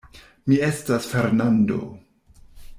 [0.53, 1.79] Mi estas Fernando.